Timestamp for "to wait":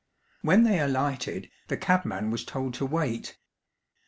2.73-3.37